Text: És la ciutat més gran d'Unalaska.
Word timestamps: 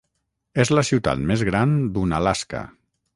És 0.63 0.71
la 0.75 0.83
ciutat 0.87 1.21
més 1.31 1.43
gran 1.49 1.75
d'Unalaska. 1.99 2.63